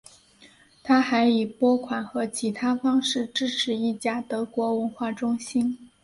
[0.81, 5.77] 他还以拨款和其他方式支持一家德国文化中心。